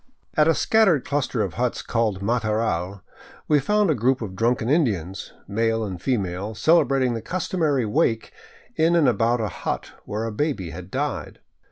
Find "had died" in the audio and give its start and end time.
10.71-11.37